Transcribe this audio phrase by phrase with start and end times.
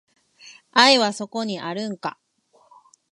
[0.71, 2.17] 愛はそこにあるんか